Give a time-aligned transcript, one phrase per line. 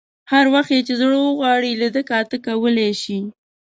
[0.31, 3.19] هر وخت یې چې زړه وغواړي لیده کاته کولای شي.